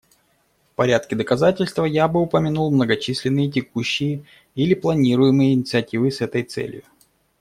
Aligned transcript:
В 0.71 0.75
порядке 0.77 1.15
доказательства 1.15 1.85
я 1.85 2.07
бы 2.07 2.21
упомянул 2.23 2.71
многочисленные 2.71 3.51
текущие 3.51 4.25
или 4.55 4.73
планируемые 4.73 5.53
инициативы 5.53 6.09
с 6.09 6.21
этой 6.21 6.41
целью. 6.41 6.81